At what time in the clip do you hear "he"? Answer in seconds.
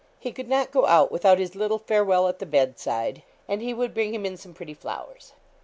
0.17-0.31, 3.61-3.71